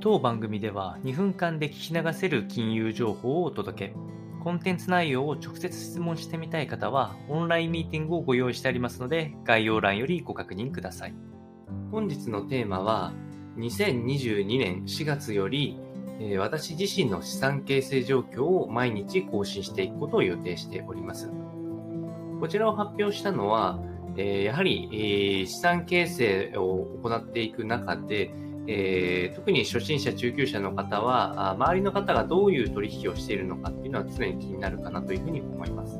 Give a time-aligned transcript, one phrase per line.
[0.00, 3.94] 当番組では2分間で聞き流せる金融情報をお届け。
[4.44, 11.14] コンテンツ内容を直接質問してみたい方は、オンラインミーティングをご用意してありますので、概要欄よりご確認ください。
[11.90, 13.12] 本日のテーマは、
[13.56, 15.80] 2022年4月より、
[16.38, 21.28] 私自身の資産形成状況を毎日更新していくことを予定しております。
[22.38, 23.80] こちらを発表したのは、
[24.16, 28.32] やはり、資産形成を行っていく中で、
[28.70, 35.98] えー特に初心者、中級者の方は、周りの方がどういう取引をしているのかっていうのは常に気になるかなというふうに思います。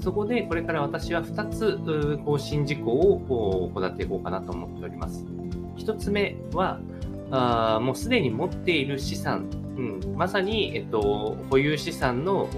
[0.00, 5.24] そこで、これから私は2つ更新事項を行っていこうかなと思っております。
[5.78, 6.78] 1つ目は、
[7.30, 12.48] あもうすでに持っている資産、うん、まさに、えっと、保有資産の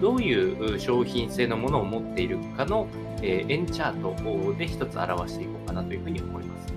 [0.00, 2.86] どういう商品性のものを持っているかの、
[3.20, 4.14] えー円チャート
[4.56, 6.72] で1つ表していこうかなというふうに思います。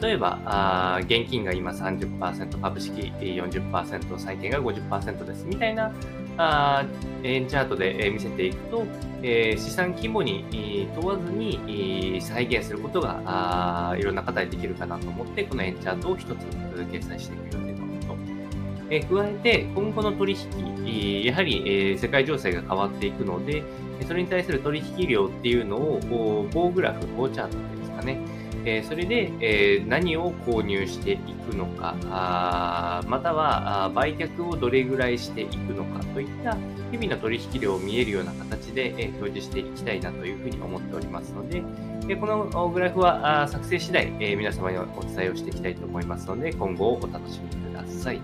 [0.00, 5.92] 例えば、現金が今30%、株式40%、債券が50%ですみたいな
[6.36, 8.84] あー円チャートで見せていくと、
[9.22, 18.16] えー資産規模に問わずに再現することがあいろんな方にできるかなと思って、この円チャートを一つ掲載していく予定のこと。
[18.90, 20.36] え加えて、今後の取
[20.84, 23.62] 引、やはり、世界情勢が変わっていくので、
[24.06, 28.18] それに対する取引量っていうのを、棒グラフ、棒チャートですかね。
[28.64, 36.56] えーそれで、えー何を購入していくのか、あまたは売却をどれぐらいしていくのかといった
[36.90, 41.62] 日々の取引量を見えるような形で、えー表示していきたいなというふうに思っておりますので、
[42.06, 48.20] でこのグラフは作成次第、え皆様にお伝えをしていきたいと思いますので、今後をお楽しみください。